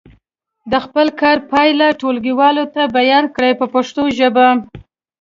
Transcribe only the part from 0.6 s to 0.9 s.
د